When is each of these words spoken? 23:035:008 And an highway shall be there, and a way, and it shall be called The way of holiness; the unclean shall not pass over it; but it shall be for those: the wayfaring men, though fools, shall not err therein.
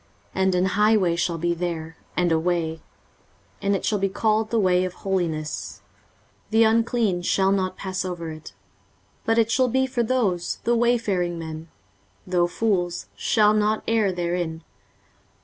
23:035:008 0.33 0.43
And 0.43 0.55
an 0.55 0.65
highway 0.65 1.15
shall 1.15 1.37
be 1.37 1.53
there, 1.53 1.95
and 2.17 2.31
a 2.31 2.39
way, 2.39 2.81
and 3.61 3.75
it 3.75 3.85
shall 3.85 3.99
be 3.99 4.09
called 4.09 4.49
The 4.49 4.57
way 4.59 4.83
of 4.83 4.93
holiness; 4.95 5.83
the 6.49 6.63
unclean 6.63 7.21
shall 7.21 7.51
not 7.51 7.77
pass 7.77 8.03
over 8.03 8.31
it; 8.31 8.51
but 9.25 9.37
it 9.37 9.51
shall 9.51 9.67
be 9.67 9.85
for 9.85 10.01
those: 10.01 10.57
the 10.63 10.75
wayfaring 10.75 11.37
men, 11.37 11.67
though 12.25 12.47
fools, 12.47 13.05
shall 13.15 13.53
not 13.53 13.83
err 13.87 14.11
therein. 14.11 14.63